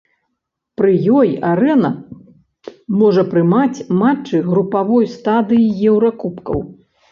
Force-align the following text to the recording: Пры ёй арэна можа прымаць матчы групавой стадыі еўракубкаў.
Пры 0.79 0.93
ёй 1.17 1.29
арэна 1.49 1.91
можа 3.01 3.23
прымаць 3.35 3.85
матчы 4.01 4.43
групавой 4.51 5.09
стадыі 5.15 5.67
еўракубкаў. 5.93 6.69